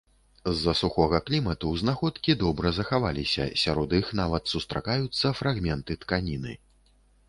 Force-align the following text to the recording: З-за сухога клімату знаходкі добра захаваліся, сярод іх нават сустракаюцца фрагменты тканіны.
З-за 0.53 0.73
сухога 0.79 1.19
клімату 1.27 1.75
знаходкі 1.83 2.37
добра 2.45 2.73
захаваліся, 2.79 3.47
сярод 3.67 3.97
іх 4.01 4.13
нават 4.25 4.53
сустракаюцца 4.57 5.37
фрагменты 5.41 6.03
тканіны. 6.05 6.61